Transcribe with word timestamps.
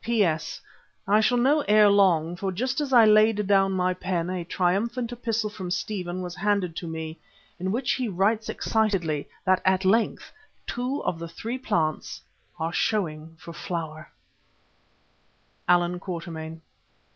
P.S. 0.03 0.59
I 1.07 1.21
shall 1.21 1.37
know 1.37 1.59
ere 1.67 1.87
long, 1.87 2.35
for 2.35 2.51
just 2.51 2.81
as 2.81 2.91
I 2.91 3.05
laid 3.05 3.45
down 3.45 3.73
my 3.73 3.93
pen 3.93 4.31
a 4.31 4.43
triumphant 4.43 5.11
epistle 5.11 5.51
from 5.51 5.69
Stephen 5.69 6.23
was 6.23 6.35
handed 6.35 6.75
to 6.77 6.87
me 6.87 7.19
in 7.59 7.71
which 7.71 7.91
he 7.91 8.07
writes 8.07 8.49
excitedly 8.49 9.29
that 9.45 9.61
at 9.63 9.85
length 9.85 10.31
two 10.65 11.03
of 11.03 11.19
the 11.19 11.27
three 11.29 11.59
plants 11.59 12.19
are 12.59 12.73
showing 12.73 13.35
for 13.37 13.53
flower. 13.53 14.09
Allan 15.67 15.99
Quatermain. 15.99 16.61